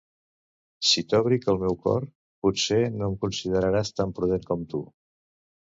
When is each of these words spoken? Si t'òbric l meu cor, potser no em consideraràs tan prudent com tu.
Si 0.91 1.03
t'òbric 1.11 1.45
l 1.53 1.59
meu 1.65 1.77
cor, 1.85 2.09
potser 2.47 2.81
no 2.97 3.11
em 3.11 3.15
consideraràs 3.27 3.95
tan 4.01 4.19
prudent 4.21 4.51
com 4.51 4.71
tu. 4.75 4.87